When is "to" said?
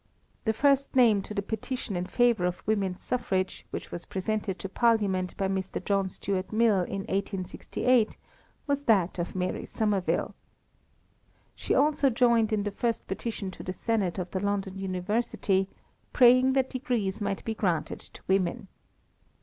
1.21-1.35, 4.57-4.67, 13.51-13.61, 17.99-18.23